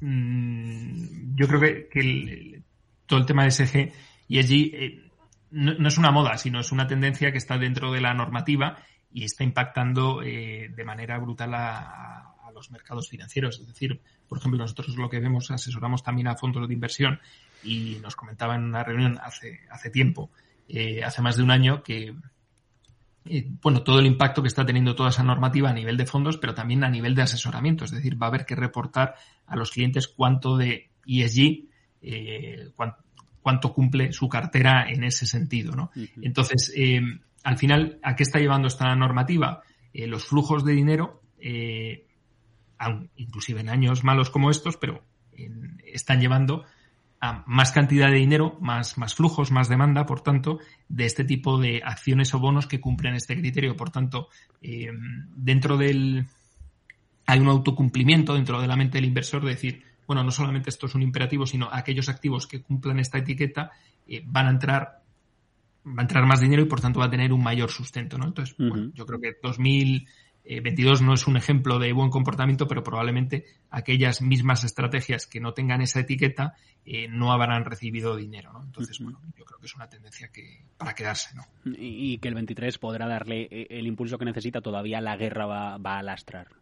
mm, 0.01 1.37
yo 1.37 1.47
creo 1.47 1.61
que, 1.89 2.63
todo 3.07 3.21
el 3.21 3.27
tema 3.27 3.45
de 3.45 3.51
SG 3.53 3.93
y 4.27 4.39
allí 4.39 4.73
eh, 4.75 5.11
no, 5.53 5.87
es 5.87 5.99
una 5.99 6.11
moda, 6.11 6.37
sino 6.37 6.59
es 6.61 6.73
una 6.73 6.89
tendencia 6.89 7.31
que 7.31 7.39
está 7.39 7.59
dentro 7.59 7.93
de 7.93 8.01
la 8.01 8.13
normativa 8.13 8.79
y 9.13 9.25
está 9.25 9.45
impactando 9.45 10.21
de 10.21 10.85
manera 10.85 11.19
brutal 11.19 11.55
a 11.55 12.32
los 12.53 12.71
mercados 12.71 13.09
financieros. 13.09 13.61
Es 13.61 13.67
decir, 13.67 14.01
por 14.29 14.39
ejemplo, 14.39 14.59
nosotros 14.59 14.97
lo 14.97 15.09
que 15.11 15.21
vemos, 15.21 15.51
asesoramos 15.51 16.03
también 16.03 16.29
a 16.29 16.37
fondos 16.37 16.67
de 16.67 16.75
inversión 16.75 17.21
y 17.63 17.99
nos 18.03 18.17
comentaba 18.17 18.55
en 18.55 18.65
una 18.65 18.83
reunión 18.83 19.19
hace, 19.23 19.61
hace 19.71 19.91
tiempo, 19.91 20.31
eh, 20.69 21.03
hace 21.05 21.23
más 21.23 21.37
de 21.37 21.43
un 21.43 21.51
año, 21.51 21.83
que 21.83 22.15
eh, 23.25 23.47
bueno, 23.63 23.83
todo 23.83 24.01
el 24.01 24.07
impacto 24.07 24.43
que 24.43 24.49
está 24.49 24.65
teniendo 24.65 24.95
toda 24.95 25.11
esa 25.11 25.23
normativa 25.23 25.71
a 25.71 25.75
nivel 25.75 25.97
de 25.97 26.07
fondos, 26.07 26.39
pero 26.39 26.55
también 26.55 26.83
a 26.83 26.89
nivel 26.89 27.15
de 27.15 27.23
asesoramiento. 27.23 27.85
Es 27.85 27.91
decir, 27.91 28.21
va 28.21 28.27
a 28.27 28.29
haber 28.29 28.47
que 28.47 28.57
reportar 28.57 29.15
a 29.47 29.57
los 29.57 29.71
clientes 29.71 30.09
cuánto 30.09 30.57
de 30.57 30.91
ESG, 31.07 31.69
eh, 32.03 32.71
cuánto, 33.43 33.73
cumple 33.73 34.13
su 34.13 34.29
cartera 34.29 34.87
en 34.89 35.05
ese 35.05 35.27
sentido. 35.27 35.75
¿no? 35.75 35.91
Entonces, 36.21 36.73
al 37.43 37.59
final, 37.59 37.99
¿a 38.03 38.17
qué 38.17 38.23
está 38.23 38.39
llevando 38.39 38.69
esta 38.69 38.95
normativa? 38.95 39.63
los 39.95 40.25
flujos 40.25 40.65
de 40.65 40.73
dinero 40.73 41.21
inclusive 43.17 43.61
en 43.61 43.69
años 43.69 44.05
malos 44.05 44.31
como 44.31 44.51
estos, 44.51 44.77
pero 44.77 45.03
están 45.85 46.21
llevando 46.21 46.65
a 47.21 47.45
más 47.47 47.71
cantidad 47.71 48.09
de 48.11 48.17
dinero, 48.17 48.59
más, 48.61 48.99
más 48.99 49.15
flujos, 49.15 49.53
más 49.53 49.69
demanda, 49.69 50.07
por 50.07 50.23
tanto, 50.23 50.59
de 50.89 51.05
este 51.05 51.23
tipo 51.23 51.57
de 51.57 51.81
acciones 51.85 52.35
o 52.35 52.41
bonos 52.41 52.67
que 52.67 52.81
cumplen 52.81 53.15
este 53.15 53.37
criterio. 53.37 53.77
Por 53.77 53.91
tanto, 53.91 54.29
eh, 54.61 54.91
dentro 55.37 55.77
del... 55.77 56.27
hay 57.27 57.39
un 57.39 57.47
autocumplimiento 57.47 58.35
dentro 58.35 58.61
de 58.61 58.67
la 58.67 58.75
mente 58.75 58.99
del 58.99 59.05
inversor 59.05 59.45
de 59.45 59.51
decir, 59.51 59.85
bueno, 60.05 60.25
no 60.25 60.33
solamente 60.33 60.69
esto 60.71 60.87
es 60.87 60.97
un 60.97 61.03
imperativo, 61.03 61.47
sino 61.47 61.69
aquellos 61.71 62.09
activos 62.09 62.49
que 62.49 62.61
cumplan 62.61 62.99
esta 62.99 63.19
etiqueta 63.19 63.71
eh, 64.09 64.23
van 64.27 64.47
a 64.47 64.51
entrar 64.51 65.03
va 65.87 65.99
a 65.99 66.03
entrar 66.03 66.27
más 66.27 66.41
dinero 66.41 66.63
y 66.63 66.67
por 66.67 66.81
tanto 66.81 67.01
va 67.01 67.07
a 67.07 67.11
tener 67.11 67.33
un 67.33 67.43
mayor 67.43 67.71
sustento, 67.71 68.17
¿no? 68.17 68.27
Entonces, 68.27 68.55
bueno, 68.57 68.93
yo 68.95 69.05
creo 69.05 69.21
que 69.21 69.33
2022 70.45 71.03
no 71.03 71.15
es 71.15 71.27
un 71.27 71.37
ejemplo 71.37 71.79
de 71.79 71.93
buen 71.93 72.11
comportamiento, 72.11 72.67
pero 72.67 72.83
probablemente 72.83 73.45
aquellas 73.71 74.23
mismas 74.23 74.65
estrategias 74.65 75.27
que 75.27 75.41
no 75.41 75.55
tengan 75.55 75.81
esa 75.83 76.01
etiqueta 76.01 76.55
eh, 76.85 77.07
no 77.09 77.33
habrán 77.33 77.65
recibido 77.65 78.17
dinero, 78.17 78.53
¿no? 78.53 78.63
Entonces, 78.65 78.99
bueno, 78.99 79.21
yo 79.37 79.45
creo 79.45 79.59
que 79.61 79.67
es 79.67 79.75
una 79.77 79.89
tendencia 79.89 80.29
que 80.33 80.65
para 80.77 80.95
quedarse, 80.95 81.35
¿no? 81.37 81.45
Y, 81.65 82.19
que 82.19 82.29
el 82.29 82.35
23 82.35 82.79
podrá 82.79 83.07
darle 83.07 83.49
eh, 83.51 83.67
el 83.71 83.87
impulso 83.87 84.19
que 84.19 84.25
necesita, 84.25 84.61
todavía 84.61 85.01
la 85.01 85.17
guerra 85.17 85.47
va, 85.47 85.79
va 85.79 85.99
a 85.99 86.03
lastrar. 86.03 86.62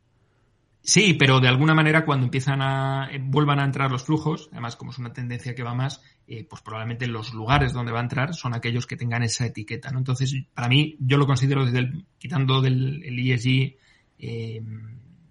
Sí, 0.83 1.15
pero 1.15 1.41
de 1.41 1.49
alguna 1.49 1.75
manera 1.75 2.05
cuando 2.05 2.25
empiezan 2.25 2.63
a 2.63 3.11
eh, 3.13 3.21
vuelvan 3.23 3.61
a 3.61 3.65
entrar 3.65 3.91
los 3.91 4.05
flujos, 4.05 4.49
además 4.53 4.77
como 4.77 4.93
es 4.93 4.99
una 4.99 5.13
tendencia 5.13 5.55
que 5.55 5.63
va 5.63 5.75
más, 5.75 6.03
eh, 6.27 6.47
pues 6.49 6.63
probablemente 6.63 7.07
los 7.07 7.35
lugares 7.35 7.73
donde 7.73 7.93
va 7.93 7.99
a 7.99 8.03
entrar 8.03 8.35
son 8.35 8.55
aquellos 8.55 8.87
que 8.87 8.97
tengan 8.97 9.23
esa 9.23 9.47
etiqueta, 9.47 9.91
¿no? 9.91 9.99
Entonces, 9.99 10.35
para 10.55 10.69
mí, 10.69 10.97
yo 11.01 11.19
lo 11.19 11.27
considero 11.27 11.65
desde 11.65 11.81
el, 11.81 12.07
quitando 12.19 12.63
del 12.63 13.03
el 13.05 13.19
ESG 13.19 13.77
eh, 14.19 14.63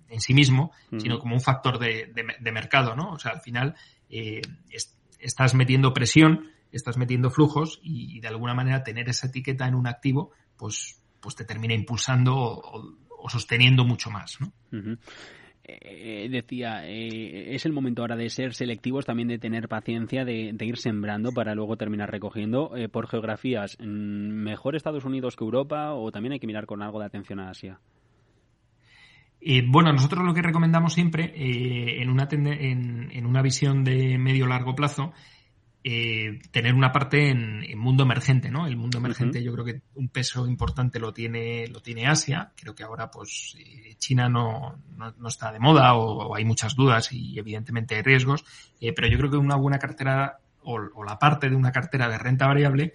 en 0.09 0.21
sí 0.21 0.33
mismo, 0.33 0.71
sino 0.97 1.19
como 1.19 1.35
un 1.35 1.41
factor 1.41 1.77
de, 1.77 2.11
de, 2.13 2.51
mercado, 2.51 2.95
¿no? 2.95 3.11
O 3.11 3.19
sea, 3.19 3.33
al 3.33 3.41
final 3.41 3.75
estás 5.19 5.53
metiendo 5.53 5.93
presión, 5.93 6.49
estás 6.71 6.97
metiendo 6.97 7.29
flujos 7.29 7.79
y, 7.83 8.19
de 8.19 8.27
alguna 8.27 8.53
manera 8.53 8.83
tener 8.83 9.09
esa 9.09 9.27
etiqueta 9.27 9.67
en 9.67 9.75
un 9.75 9.87
activo, 9.87 10.31
pues, 10.57 10.99
pues 11.19 11.35
te 11.35 11.45
termina 11.45 11.73
impulsando 11.73 12.35
o, 12.35 12.95
sosteniendo 13.27 13.83
mucho 13.83 14.09
más, 14.09 14.39
¿no? 14.39 14.53
Eh, 15.71 16.27
decía, 16.31 16.87
eh, 16.87 17.53
es 17.53 17.65
el 17.65 17.73
momento 17.73 18.01
ahora 18.01 18.15
de 18.15 18.29
ser 18.29 18.55
selectivos, 18.55 19.05
también 19.05 19.27
de 19.27 19.37
tener 19.37 19.67
paciencia, 19.67 20.25
de, 20.25 20.55
ir 20.59 20.77
sembrando 20.77 21.31
para 21.31 21.53
luego 21.53 21.77
terminar 21.77 22.09
recogiendo. 22.09 22.75
Eh, 22.75 22.89
por 22.89 23.07
geografías, 23.07 23.77
mm, 23.79 23.83
¿mejor 23.83 24.75
Estados 24.75 25.05
Unidos 25.05 25.35
que 25.35 25.43
Europa 25.43 25.93
o 25.93 26.11
también 26.11 26.33
hay 26.33 26.39
que 26.39 26.47
mirar 26.47 26.65
con 26.65 26.81
algo 26.81 26.99
de 26.99 27.05
atención 27.05 27.39
a 27.39 27.49
Asia? 27.49 27.79
bueno, 29.67 29.93
nosotros 29.93 30.25
lo 30.25 30.33
que 30.33 30.41
recomendamos 30.41 30.93
siempre 30.93 31.31
en, 31.33 32.09
una 32.09 32.27
en, 32.29 33.09
en, 33.09 33.25
una 33.25 33.41
visión 33.41 33.85
de 33.85 34.17
medio-largo 34.17 34.75
plazo 34.75 35.13
eh, 35.81 36.39
tener 36.51 36.73
una 36.73 36.91
parte 36.91 37.29
en, 37.29 37.77
mundo 37.77 38.03
emergente, 38.03 38.51
¿no? 38.51 38.67
El 38.67 38.75
mundo 38.75 38.97
emergente 38.97 39.41
yo 39.41 39.53
creo 39.53 39.63
que 39.63 39.81
un 39.95 40.09
peso 40.09 40.45
importante 40.45 40.99
lo 40.99 41.13
tiene, 41.13 41.67
lo 41.67 41.81
tiene 41.81 42.07
Asia. 42.07 42.51
Creo 42.55 42.75
que 42.75 42.83
ahora 42.83 43.09
pues 43.09 43.55
eh, 43.57 43.95
China 43.97 44.27
no, 44.27 44.81
no, 44.97 45.27
está 45.27 45.51
de 45.53 45.59
moda 45.59 45.95
o, 45.95 46.35
hay 46.35 46.43
muchas 46.43 46.75
dudas 46.75 47.11
y 47.13 47.39
evidentemente 47.39 47.95
hay 47.95 48.01
riesgos, 48.01 48.43
eh, 48.81 48.91
pero 48.93 49.07
yo 49.07 49.17
creo 49.17 49.31
que 49.31 49.37
una 49.37 49.55
buena 49.55 49.79
cartera 49.79 50.39
o, 50.63 50.79
o, 50.95 51.03
la 51.05 51.17
parte 51.17 51.49
de 51.49 51.55
una 51.55 51.71
cartera 51.71 52.09
de 52.09 52.17
renta 52.17 52.47
variable 52.47 52.93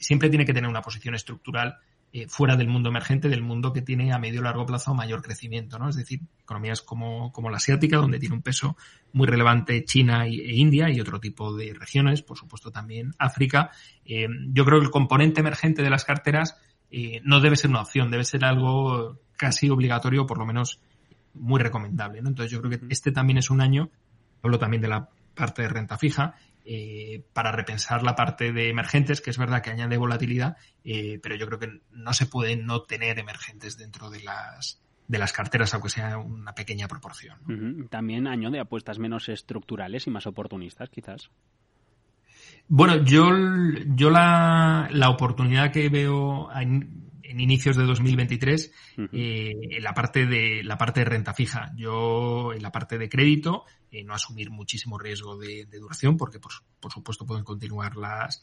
siempre 0.00 0.30
tiene 0.30 0.46
que 0.46 0.54
tener 0.54 0.70
una 0.70 0.80
posición 0.80 1.14
estructural 1.14 1.76
eh, 2.14 2.26
fuera 2.28 2.56
del 2.56 2.68
mundo 2.68 2.90
emergente, 2.90 3.30
del 3.30 3.42
mundo 3.42 3.72
que 3.72 3.80
tiene 3.80 4.12
a 4.12 4.18
medio 4.18 4.40
o 4.40 4.42
largo 4.42 4.66
plazo 4.66 4.92
mayor 4.92 5.22
crecimiento, 5.22 5.78
¿no? 5.78 5.88
Es 5.88 5.96
decir, 5.96 6.20
economías 6.42 6.82
como, 6.82 7.32
como 7.32 7.48
la 7.48 7.56
asiática, 7.56 7.96
donde 7.96 8.18
tiene 8.18 8.34
un 8.34 8.42
peso 8.42 8.76
muy 9.14 9.26
relevante 9.26 9.82
China 9.86 10.26
e 10.26 10.54
India 10.56 10.90
y 10.90 11.00
otro 11.00 11.20
tipo 11.20 11.56
de 11.56 11.72
regiones, 11.72 12.20
por 12.20 12.36
supuesto 12.36 12.70
también 12.70 13.14
África. 13.18 13.70
Eh, 14.04 14.26
yo 14.52 14.66
creo 14.66 14.80
que 14.80 14.84
el 14.84 14.90
componente 14.90 15.40
emergente 15.40 15.82
de 15.82 15.88
las 15.88 16.04
carteras 16.04 16.56
eh, 16.90 17.22
no 17.24 17.40
debe 17.40 17.56
ser 17.56 17.70
una 17.70 17.80
opción, 17.80 18.10
debe 18.10 18.24
ser 18.24 18.44
algo 18.44 19.18
casi 19.38 19.70
obligatorio, 19.70 20.26
por 20.26 20.36
lo 20.36 20.44
menos 20.44 20.80
muy 21.32 21.62
recomendable, 21.62 22.20
¿no? 22.20 22.28
Entonces 22.28 22.52
yo 22.52 22.60
creo 22.60 22.78
que 22.78 22.86
este 22.90 23.10
también 23.12 23.38
es 23.38 23.48
un 23.48 23.62
año, 23.62 23.88
hablo 24.42 24.58
también 24.58 24.82
de 24.82 24.88
la 24.88 25.08
parte 25.34 25.62
de 25.62 25.68
renta 25.68 25.96
fija, 25.96 26.34
eh, 26.64 27.24
para 27.32 27.52
repensar 27.52 28.02
la 28.02 28.14
parte 28.14 28.52
de 28.52 28.68
emergentes, 28.68 29.20
que 29.20 29.30
es 29.30 29.38
verdad 29.38 29.62
que 29.62 29.70
añade 29.70 29.96
volatilidad, 29.96 30.56
eh, 30.84 31.18
pero 31.22 31.34
yo 31.36 31.46
creo 31.46 31.58
que 31.58 31.80
no 31.90 32.12
se 32.12 32.26
puede 32.26 32.56
no 32.56 32.82
tener 32.82 33.18
emergentes 33.18 33.76
dentro 33.76 34.10
de 34.10 34.22
las 34.22 34.80
de 35.08 35.18
las 35.18 35.32
carteras, 35.32 35.74
aunque 35.74 35.90
sea 35.90 36.16
una 36.16 36.54
pequeña 36.54 36.88
proporción. 36.88 37.88
También 37.90 38.26
añade 38.26 38.60
apuestas 38.60 38.98
menos 38.98 39.28
estructurales 39.28 40.06
y 40.06 40.10
más 40.10 40.26
oportunistas, 40.26 40.88
quizás. 40.88 41.30
Bueno, 42.68 43.04
yo, 43.04 43.28
yo 43.94 44.10
la, 44.10 44.88
la 44.90 45.10
oportunidad 45.10 45.72
que 45.72 45.88
veo 45.90 46.48
en 47.32 47.40
inicios 47.40 47.76
de 47.76 47.84
2023 47.84 48.72
eh, 49.12 49.52
en 49.70 49.82
la 49.82 49.94
parte 49.94 50.26
de 50.26 50.62
la 50.62 50.76
parte 50.76 51.00
de 51.00 51.06
renta 51.06 51.32
fija. 51.32 51.72
Yo 51.76 52.52
en 52.52 52.62
la 52.62 52.70
parte 52.70 52.98
de 52.98 53.08
crédito 53.08 53.64
eh, 53.90 54.04
no 54.04 54.14
asumir 54.14 54.50
muchísimo 54.50 54.98
riesgo 54.98 55.38
de, 55.38 55.66
duración 55.66 56.16
porque 56.16 56.38
por, 56.38 56.52
por, 56.78 56.92
supuesto 56.92 57.26
pueden 57.26 57.44
continuar 57.44 57.96
las 57.96 58.42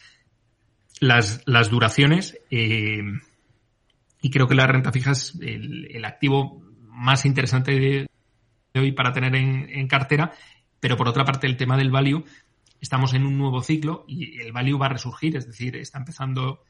las, 0.99 1.43
las 1.45 1.69
duraciones 1.69 2.39
eh, 2.49 3.03
y 4.21 4.29
creo 4.31 4.47
que 4.47 4.55
la 4.55 4.67
renta 4.67 4.91
fija 4.91 5.11
es 5.11 5.35
el, 5.39 6.03
activo 6.03 6.61
más 6.87 7.25
interesante 7.25 7.71
de, 7.79 8.09
hoy 8.73 8.91
para 8.91 9.13
tener 9.13 9.35
en, 9.35 9.69
en, 9.69 9.87
cartera, 9.87 10.33
pero 10.79 10.97
por 10.97 11.07
otra 11.07 11.23
parte 11.23 11.47
el 11.47 11.57
tema 11.57 11.77
del 11.77 11.91
value 11.91 12.25
estamos 12.81 13.13
en 13.13 13.25
un 13.25 13.37
nuevo 13.37 13.61
ciclo 13.61 14.03
y 14.07 14.41
el 14.41 14.51
value 14.51 14.79
va 14.79 14.87
a 14.87 14.89
resurgir, 14.89 15.37
es 15.37 15.45
decir, 15.45 15.75
está 15.75 15.99
empezando 15.99 16.63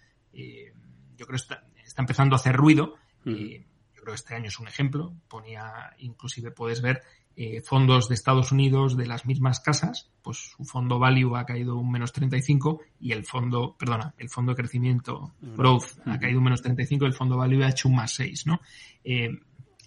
yo 1.18 1.26
creo 1.26 1.36
está, 1.36 1.64
está 1.90 2.04
empezando 2.04 2.36
a 2.36 2.38
hacer 2.38 2.56
ruido. 2.56 2.96
y 3.26 3.58
yo 3.60 4.04
creo 4.04 4.14
que 4.14 4.22
este 4.22 4.36
año 4.36 4.48
es 4.48 4.60
un 4.60 4.68
ejemplo. 4.68 5.14
Ponía, 5.28 5.94
inclusive 5.98 6.52
puedes 6.52 6.82
ver 6.82 7.02
eh, 7.36 7.62
fondos 7.62 8.08
de 8.08 8.16
Estados 8.16 8.52
Unidos 8.52 8.96
de 8.96 9.08
las 9.08 9.26
mismas 9.26 9.60
casas, 9.60 10.12
pues 10.22 10.38
su 10.38 10.66
fondo 10.66 11.00
value 11.00 11.36
ha 11.36 11.46
caído 11.46 11.78
un 11.78 11.92
menos 11.92 12.12
35 12.12 12.82
y 13.00 13.12
el 13.12 13.26
fondo, 13.26 13.76
perdona, 13.78 14.14
el 14.18 14.30
fondo 14.30 14.52
de 14.52 14.58
crecimiento 14.58 15.34
growth 15.42 16.00
ha 16.06 16.20
caído 16.20 16.38
un 16.38 16.44
menos 16.44 16.62
35 16.62 17.06
y 17.06 17.08
el 17.08 17.14
fondo 17.14 17.38
value 17.38 17.64
ha 17.64 17.70
hecho 17.70 17.88
un 17.88 17.96
más 17.96 18.14
6, 18.14 18.46
¿no? 18.46 18.62
Eh, 19.04 19.30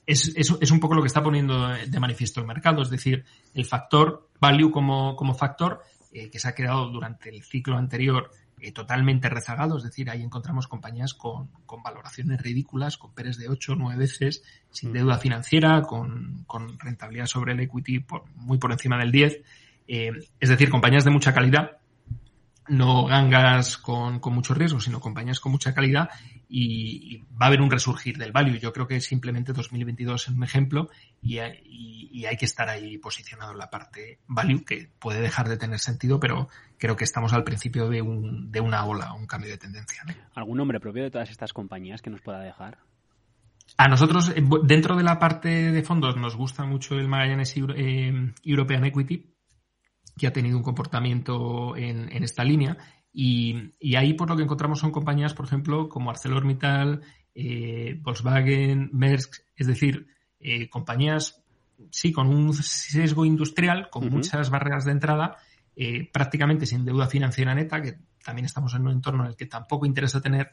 es, 0.04 0.32
es, 0.34 0.52
es, 0.60 0.70
un 0.70 0.80
poco 0.80 0.94
lo 0.94 1.02
que 1.02 1.06
está 1.06 1.22
poniendo 1.22 1.68
de 1.68 2.00
manifiesto 2.00 2.40
el 2.40 2.46
mercado, 2.46 2.82
es 2.82 2.90
decir, 2.90 3.24
el 3.54 3.64
factor 3.64 4.30
value 4.40 4.72
como, 4.72 5.14
como 5.14 5.34
factor 5.34 5.82
eh, 6.14 6.28
que 6.28 6.38
se 6.38 6.48
ha 6.48 6.54
quedado 6.54 6.90
durante 6.90 7.30
el 7.30 7.42
ciclo 7.42 7.78
anterior 7.78 8.30
eh, 8.62 8.70
totalmente 8.70 9.28
rezagado, 9.28 9.76
es 9.76 9.82
decir, 9.82 10.08
ahí 10.08 10.22
encontramos 10.22 10.68
compañías 10.68 11.14
con, 11.14 11.48
con 11.66 11.82
valoraciones 11.82 12.40
ridículas, 12.40 12.96
con 12.96 13.12
PERES 13.12 13.36
de 13.36 13.48
8 13.48 13.72
o 13.72 13.74
9 13.74 13.98
veces, 13.98 14.44
sin 14.70 14.90
mm. 14.90 14.92
deuda 14.92 15.18
financiera, 15.18 15.82
con, 15.82 16.44
con 16.46 16.78
rentabilidad 16.78 17.26
sobre 17.26 17.54
el 17.54 17.60
equity 17.60 17.98
por, 17.98 18.24
muy 18.36 18.58
por 18.58 18.70
encima 18.70 18.96
del 18.98 19.10
10. 19.10 19.42
Eh, 19.88 20.12
es 20.38 20.48
decir, 20.48 20.70
compañías 20.70 21.04
de 21.04 21.10
mucha 21.10 21.34
calidad 21.34 21.81
no 22.72 23.04
gangas 23.04 23.76
con, 23.76 24.18
con 24.18 24.32
mucho 24.34 24.54
riesgo, 24.54 24.80
sino 24.80 24.98
compañías 24.98 25.40
con 25.40 25.52
mucha 25.52 25.74
calidad 25.74 26.08
y, 26.48 27.18
va 27.40 27.46
a 27.46 27.48
haber 27.48 27.60
un 27.60 27.70
resurgir 27.70 28.16
del 28.16 28.32
value. 28.32 28.58
Yo 28.58 28.72
creo 28.72 28.86
que 28.86 29.00
simplemente 29.00 29.52
2022 29.52 30.28
es 30.28 30.34
un 30.34 30.42
ejemplo 30.42 30.88
y, 31.20 31.38
y, 31.38 32.24
hay 32.24 32.36
que 32.36 32.46
estar 32.46 32.68
ahí 32.68 32.96
posicionado 32.96 33.52
en 33.52 33.58
la 33.58 33.68
parte 33.68 34.20
value, 34.26 34.64
que 34.64 34.88
puede 34.98 35.20
dejar 35.20 35.48
de 35.48 35.58
tener 35.58 35.78
sentido, 35.80 36.18
pero 36.18 36.48
creo 36.78 36.96
que 36.96 37.04
estamos 37.04 37.34
al 37.34 37.44
principio 37.44 37.90
de, 37.90 38.00
un, 38.00 38.50
de 38.50 38.60
una 38.60 38.86
ola, 38.86 39.12
un 39.12 39.26
cambio 39.26 39.50
de 39.50 39.58
tendencia. 39.58 40.02
¿Algún 40.34 40.56
nombre 40.56 40.80
propio 40.80 41.02
de 41.02 41.10
todas 41.10 41.30
estas 41.30 41.52
compañías 41.52 42.00
que 42.00 42.10
nos 42.10 42.22
pueda 42.22 42.40
dejar? 42.40 42.78
A 43.76 43.88
nosotros, 43.88 44.30
eh, 44.34 44.42
dentro 44.64 44.96
de 44.96 45.02
la 45.02 45.18
parte 45.18 45.72
de 45.72 45.82
fondos, 45.82 46.16
nos 46.16 46.36
gusta 46.36 46.64
mucho 46.64 46.94
el 46.94 47.08
Magallanes 47.08 47.54
eh, 47.56 48.32
European 48.44 48.84
Equity, 48.84 49.31
que 50.16 50.26
ha 50.26 50.32
tenido 50.32 50.56
un 50.56 50.62
comportamiento 50.62 51.76
en, 51.76 52.10
en 52.14 52.22
esta 52.22 52.44
línea. 52.44 52.76
Y, 53.12 53.74
y, 53.78 53.96
ahí 53.96 54.14
por 54.14 54.30
lo 54.30 54.36
que 54.36 54.42
encontramos 54.42 54.78
son 54.78 54.90
compañías, 54.90 55.34
por 55.34 55.44
ejemplo, 55.44 55.88
como 55.88 56.10
ArcelorMittal, 56.10 57.02
eh, 57.34 57.98
Volkswagen, 58.00 58.90
Maersk, 58.92 59.42
es 59.56 59.66
decir, 59.66 60.06
eh, 60.40 60.68
compañías, 60.68 61.42
sí, 61.90 62.12
con 62.12 62.28
un 62.28 62.52
sesgo 62.54 63.24
industrial, 63.24 63.88
con 63.90 64.08
muchas 64.10 64.50
barreras 64.50 64.84
de 64.84 64.92
entrada, 64.92 65.36
eh, 65.74 66.10
prácticamente 66.12 66.66
sin 66.66 66.84
deuda 66.84 67.06
financiera 67.06 67.54
neta, 67.54 67.80
que 67.80 67.96
también 68.22 68.44
estamos 68.44 68.74
en 68.74 68.82
un 68.82 68.92
entorno 68.92 69.24
en 69.24 69.30
el 69.30 69.36
que 69.36 69.46
tampoco 69.46 69.86
interesa 69.86 70.20
tener 70.20 70.50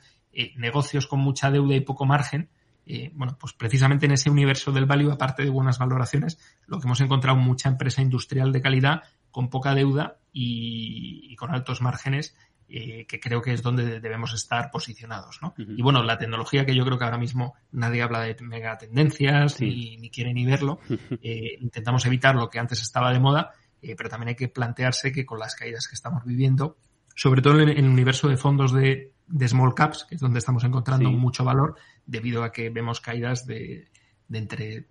negocios 0.56 1.06
con 1.08 1.20
mucha 1.20 1.52
deuda 1.52 1.76
y 1.76 1.82
poco 1.82 2.06
margen. 2.06 2.50
Eh, 2.86 3.12
bueno, 3.14 3.38
pues 3.40 3.54
precisamente 3.54 4.06
en 4.08 4.14
ese 4.14 4.30
universo 4.30 4.72
del 4.72 4.86
value, 4.86 5.12
aparte 5.12 5.44
de 5.44 5.50
buenas 5.50 5.78
valoraciones, 5.78 6.40
lo 6.66 6.80
que 6.80 6.88
hemos 6.88 7.02
encontrado 7.02 7.38
mucha 7.38 7.70
empresa 7.70 8.02
industrial 8.02 8.52
de 8.52 8.62
calidad 8.62 9.04
con 9.32 9.50
poca 9.50 9.76
deuda 9.76 10.18
y, 10.32 11.36
con 11.36 11.54
altos 11.54 11.82
márgenes, 11.82 12.36
eh, 12.68 13.06
que 13.08 13.20
creo 13.20 13.42
que 13.42 13.54
es 13.54 13.64
donde 13.64 14.00
debemos 14.00 14.34
estar 14.34 14.70
posicionados. 14.72 15.40
¿no? 15.42 15.54
Y 15.58 15.82
bueno, 15.82 16.04
la 16.04 16.18
tecnología 16.18 16.66
que 16.66 16.76
yo 16.76 16.86
creo 16.86 16.98
que 16.98 17.06
ahora 17.06 17.18
mismo 17.18 17.56
nadie 17.72 18.02
habla 18.02 18.22
de 18.22 18.36
mega 18.42 18.78
tendencias 18.78 19.60
ni, 19.60 20.10
quiere 20.10 20.34
ni 20.34 20.46
verlo. 20.46 20.80
Eh, 21.22 21.58
intentamos 21.60 22.06
evitar 22.06 22.36
lo 22.36 22.50
que 22.50 22.60
antes 22.60 22.82
estaba 22.82 23.12
de 23.12 23.20
moda, 23.20 23.52
eh, 23.82 23.96
pero 23.96 24.10
también 24.10 24.30
hay 24.30 24.36
que 24.36 24.48
plantearse 24.48 25.12
que 25.12 25.26
con 25.26 25.40
las 25.40 25.56
caídas 25.56 25.88
que 25.88 25.96
estamos 25.96 26.24
viviendo, 26.24 26.78
sobre 27.16 27.42
todo 27.42 27.60
en 27.60 27.70
el 27.70 27.86
universo 27.86 28.30
de 28.30 28.38
fondos 28.38 28.72
de, 28.72 29.12
small 29.48 29.74
caps, 29.74 30.06
que 30.06 30.16
es 30.16 30.22
donde 30.22 30.40
estamos 30.40 30.64
encontrando 30.64 31.12
mucho 31.12 31.44
valor, 31.44 31.76
debido 32.06 32.44
a 32.44 32.52
que 32.52 32.70
vemos 32.70 33.02
caídas 33.02 33.46
de, 33.46 33.88
de 34.28 34.38
entre 34.38 34.88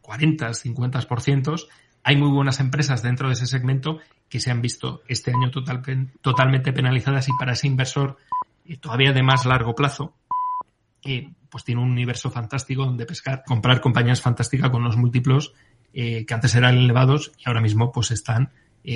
40, 0.00 0.48
50%, 0.48 1.66
hay 2.04 2.16
muy 2.16 2.30
buenas 2.30 2.60
empresas 2.60 3.02
dentro 3.02 3.28
de 3.28 3.34
ese 3.34 3.46
segmento 3.46 3.98
que 4.28 4.40
se 4.40 4.50
han 4.50 4.60
visto 4.60 5.02
este 5.08 5.30
año 5.30 5.50
total, 5.50 5.82
totalmente 6.20 6.72
penalizadas 6.72 7.28
y 7.28 7.32
para 7.38 7.52
ese 7.52 7.66
inversor 7.66 8.16
todavía 8.80 9.12
de 9.12 9.22
más 9.22 9.44
largo 9.46 9.74
plazo, 9.74 10.14
pues 11.50 11.64
tiene 11.64 11.82
un 11.82 11.90
universo 11.90 12.30
fantástico 12.30 12.84
donde 12.84 13.06
pescar, 13.06 13.42
comprar 13.46 13.80
compañías 13.80 14.20
fantásticas 14.20 14.70
con 14.70 14.82
los 14.82 14.96
múltiplos 14.96 15.52
que 15.92 16.26
antes 16.30 16.54
eran 16.54 16.78
elevados 16.78 17.32
y 17.38 17.42
ahora 17.46 17.60
mismo 17.60 17.92
pues 17.92 18.10
están 18.10 18.50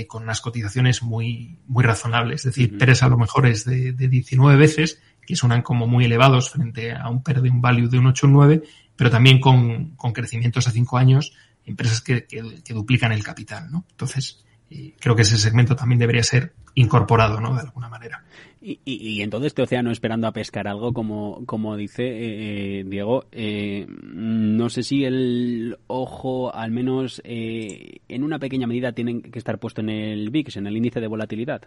con 0.09 0.25
unas 0.25 0.40
cotizaciones 0.40 1.02
muy, 1.02 1.59
muy 1.66 1.85
razonables. 1.85 2.40
Es 2.40 2.55
decir, 2.55 2.76
Pérez 2.76 3.02
a 3.02 3.09
lo 3.09 3.16
mejor 3.16 3.47
es 3.47 3.64
de, 3.64 3.93
de 3.93 4.09
19 4.09 4.57
veces, 4.57 5.00
que 5.26 5.37
suenan 5.37 5.62
como 5.62 5.87
muy 5.87 6.05
elevados 6.05 6.50
frente 6.50 6.93
a 6.93 7.09
un 7.09 7.23
PER 7.23 7.43
de 7.43 7.50
un 7.50 7.61
value 7.61 7.88
de 7.88 7.99
un 7.99 8.07
8 8.07 8.26
o 8.26 8.31
9, 8.31 8.62
pero 8.95 9.11
también 9.11 9.40
con, 9.40 9.97
con 9.97 10.12
crecimientos 10.12 10.66
a 10.69 10.71
5 10.71 10.97
años, 10.97 11.33
empresas 11.64 12.00
que, 12.00 12.26
que, 12.26 12.75
duplican 12.75 13.12
el 13.12 13.25
capital. 13.25 13.71
¿no? 13.71 13.85
Entonces, 13.90 14.45
eh, 14.71 14.95
creo 14.99 15.15
que 15.15 15.23
ese 15.23 15.39
segmento 15.39 15.77
también 15.77 15.99
debería 15.99 16.23
ser 16.23 16.53
incorporado, 16.75 17.41
¿no? 17.41 17.55
De 17.55 17.63
alguna 17.63 17.89
manera. 17.89 18.23
Y, 18.61 18.81
y, 18.85 18.95
y 19.09 19.23
en 19.23 19.31
todo 19.31 19.47
este 19.47 19.63
océano 19.63 19.91
esperando 19.91 20.27
a 20.27 20.33
pescar 20.33 20.67
algo, 20.67 20.93
como, 20.93 21.45
como 21.47 21.77
dice 21.77 22.03
eh, 22.07 22.85
Diego, 22.85 23.27
eh, 23.33 23.87
no 23.89 24.69
sé 24.71 24.83
si 24.83 25.05
el 25.05 25.79
ojo, 25.87 26.55
al 26.55 26.71
menos 26.71 27.23
eh, 27.25 27.99
en 28.09 28.25
una 28.25 28.39
pequeña 28.39 28.67
medida, 28.67 28.93
tiene 28.93 29.23
que 29.23 29.39
estar 29.39 29.59
puesto 29.59 29.81
en 29.83 29.91
el 29.91 30.31
VIX, 30.31 30.57
en 30.57 30.67
el 30.67 30.77
índice 30.77 31.01
de 31.01 31.07
volatilidad. 31.07 31.63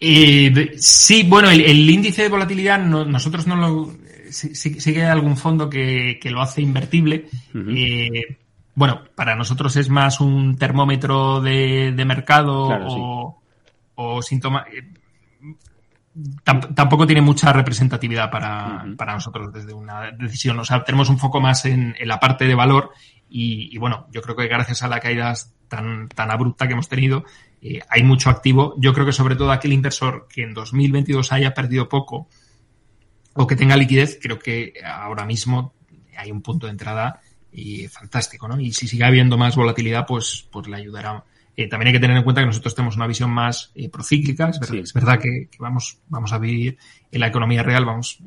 Eh, 0.00 0.72
sí, 0.78 1.24
bueno, 1.28 1.50
el, 1.50 1.60
el, 1.60 1.90
índice 1.90 2.22
de 2.22 2.28
volatilidad 2.28 2.84
no, 2.84 3.04
nosotros 3.04 3.46
no 3.46 3.56
lo... 3.56 3.92
Sí, 4.30 4.54
sí, 4.54 4.92
que 4.92 5.02
hay 5.02 5.08
algún 5.08 5.36
fondo 5.36 5.70
que, 5.70 6.18
que 6.20 6.30
lo 6.30 6.42
hace 6.42 6.60
invertible. 6.60 7.26
Uh 7.54 7.58
-huh. 7.58 8.36
Bueno, 8.78 9.02
para 9.16 9.34
nosotros 9.34 9.74
es 9.74 9.88
más 9.88 10.20
un 10.20 10.56
termómetro 10.56 11.40
de, 11.40 11.90
de 11.90 12.04
mercado 12.04 12.68
claro, 12.68 12.86
o, 12.86 13.42
sí. 13.42 13.72
o, 13.96 14.22
síntoma. 14.22 14.66
Eh, 14.72 14.94
tampoco 16.44 17.04
tiene 17.04 17.20
mucha 17.20 17.52
representatividad 17.52 18.30
para, 18.30 18.84
uh 18.84 18.86
-huh. 18.86 18.96
para, 18.96 19.14
nosotros 19.14 19.52
desde 19.52 19.72
una 19.72 20.12
decisión. 20.12 20.60
O 20.60 20.64
sea, 20.64 20.84
tenemos 20.84 21.08
un 21.08 21.18
foco 21.18 21.40
más 21.40 21.64
en, 21.64 21.96
en 21.98 22.06
la 22.06 22.20
parte 22.20 22.44
de 22.44 22.54
valor 22.54 22.92
y, 23.28 23.68
y, 23.74 23.78
bueno, 23.78 24.06
yo 24.12 24.22
creo 24.22 24.36
que 24.36 24.46
gracias 24.46 24.84
a 24.84 24.88
la 24.88 25.00
caída 25.00 25.34
tan, 25.66 26.08
tan 26.08 26.30
abrupta 26.30 26.68
que 26.68 26.74
hemos 26.74 26.88
tenido, 26.88 27.24
eh, 27.60 27.80
hay 27.88 28.04
mucho 28.04 28.30
activo. 28.30 28.76
Yo 28.78 28.94
creo 28.94 29.06
que 29.06 29.12
sobre 29.12 29.34
todo 29.34 29.50
aquel 29.50 29.72
inversor 29.72 30.28
que 30.28 30.44
en 30.44 30.54
2022 30.54 31.32
haya 31.32 31.52
perdido 31.52 31.88
poco 31.88 32.28
o 33.34 33.44
que 33.44 33.56
tenga 33.56 33.76
liquidez, 33.76 34.20
creo 34.22 34.38
que 34.38 34.74
ahora 34.84 35.24
mismo 35.24 35.74
hay 36.16 36.30
un 36.30 36.42
punto 36.42 36.66
de 36.66 36.72
entrada 36.72 37.20
y 37.52 37.88
fantástico, 37.88 38.48
¿no? 38.48 38.60
Y 38.60 38.72
si 38.72 38.88
sigue 38.88 39.04
habiendo 39.04 39.36
más 39.36 39.56
volatilidad, 39.56 40.06
pues, 40.06 40.46
pues 40.50 40.68
le 40.68 40.76
ayudará. 40.76 41.24
Eh, 41.56 41.68
también 41.68 41.88
hay 41.88 41.92
que 41.94 42.00
tener 42.00 42.16
en 42.16 42.22
cuenta 42.22 42.42
que 42.42 42.46
nosotros 42.46 42.74
tenemos 42.74 42.96
una 42.96 43.06
visión 43.06 43.30
más 43.30 43.72
eh, 43.74 43.88
procíclica. 43.88 44.48
Es 44.48 44.60
verdad, 44.60 44.74
sí. 44.74 44.80
es 44.80 44.92
verdad 44.92 45.18
que, 45.18 45.48
que, 45.50 45.58
vamos, 45.58 45.98
vamos 46.08 46.32
a 46.32 46.38
vivir 46.38 46.78
en 47.10 47.20
la 47.20 47.26
economía 47.26 47.62
real, 47.62 47.84
vamos, 47.84 48.18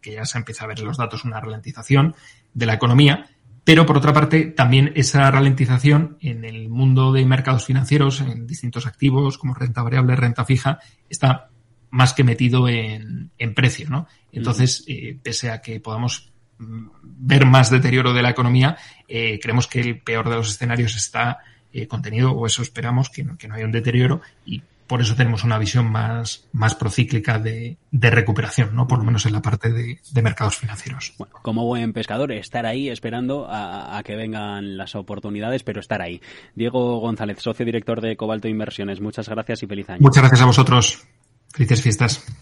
que 0.00 0.12
ya 0.12 0.24
se 0.24 0.38
empieza 0.38 0.64
a 0.64 0.68
ver 0.68 0.78
en 0.78 0.86
los 0.86 0.96
datos 0.96 1.24
una 1.24 1.40
ralentización 1.40 2.14
de 2.54 2.66
la 2.66 2.74
economía. 2.74 3.28
Pero 3.64 3.84
por 3.84 3.98
otra 3.98 4.14
parte, 4.14 4.46
también 4.46 4.92
esa 4.94 5.30
ralentización 5.30 6.16
en 6.22 6.46
el 6.46 6.70
mundo 6.70 7.12
de 7.12 7.26
mercados 7.26 7.66
financieros, 7.66 8.22
en 8.22 8.46
distintos 8.46 8.86
activos 8.86 9.36
como 9.36 9.52
renta 9.52 9.82
variable, 9.82 10.16
renta 10.16 10.46
fija, 10.46 10.78
está 11.10 11.50
más 11.90 12.14
que 12.14 12.24
metido 12.24 12.66
en, 12.68 13.30
en 13.36 13.54
precio, 13.54 13.90
¿no? 13.90 14.06
Entonces, 14.32 14.84
eh, 14.86 15.18
pese 15.22 15.50
a 15.50 15.60
que 15.60 15.80
podamos 15.80 16.32
ver 16.58 17.46
más 17.46 17.70
deterioro 17.70 18.12
de 18.12 18.22
la 18.22 18.30
economía, 18.30 18.76
eh, 19.06 19.38
creemos 19.40 19.66
que 19.66 19.80
el 19.80 20.00
peor 20.00 20.28
de 20.28 20.36
los 20.36 20.50
escenarios 20.50 20.96
está 20.96 21.38
eh, 21.72 21.86
contenido, 21.86 22.32
o 22.32 22.46
eso 22.46 22.62
esperamos, 22.62 23.10
que 23.10 23.24
no, 23.24 23.36
que 23.36 23.48
no 23.48 23.54
haya 23.54 23.64
un 23.64 23.72
deterioro, 23.72 24.20
y 24.44 24.62
por 24.88 25.02
eso 25.02 25.14
tenemos 25.14 25.44
una 25.44 25.58
visión 25.58 25.90
más, 25.92 26.48
más 26.52 26.74
procíclica 26.74 27.38
de, 27.38 27.76
de 27.90 28.10
recuperación, 28.10 28.74
¿no? 28.74 28.88
Por 28.88 28.98
lo 28.98 29.04
menos 29.04 29.26
en 29.26 29.34
la 29.34 29.42
parte 29.42 29.70
de, 29.70 30.00
de, 30.10 30.22
mercados 30.22 30.56
financieros. 30.56 31.12
Bueno, 31.18 31.34
como 31.42 31.66
buen 31.66 31.92
pescador, 31.92 32.32
estar 32.32 32.64
ahí 32.64 32.88
esperando 32.88 33.46
a, 33.46 33.98
a, 33.98 34.02
que 34.02 34.16
vengan 34.16 34.78
las 34.78 34.94
oportunidades, 34.94 35.62
pero 35.62 35.80
estar 35.80 36.00
ahí. 36.00 36.22
Diego 36.54 37.00
González, 37.00 37.38
socio 37.40 37.66
director 37.66 38.00
de 38.00 38.16
Cobalto 38.16 38.48
Inversiones, 38.48 39.00
muchas 39.02 39.28
gracias 39.28 39.62
y 39.62 39.66
feliz 39.66 39.90
año. 39.90 40.00
Muchas 40.00 40.22
gracias 40.22 40.40
a 40.40 40.46
vosotros. 40.46 41.06
Felices 41.52 41.82
fiestas. 41.82 42.24